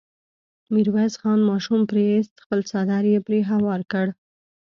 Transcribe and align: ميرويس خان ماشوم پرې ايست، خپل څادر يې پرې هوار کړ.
ميرويس 0.73 1.13
خان 1.21 1.39
ماشوم 1.49 1.81
پرې 1.89 2.03
ايست، 2.11 2.33
خپل 2.43 2.59
څادر 2.69 3.03
يې 3.11 3.19
پرې 3.27 3.39
هوار 3.51 3.81
کړ. 3.91 4.05